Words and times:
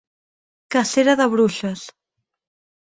Cacera 0.77 1.15
de 1.21 1.29
bruixes. 1.35 1.87